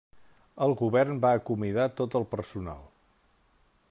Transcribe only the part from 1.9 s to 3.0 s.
tot el personal.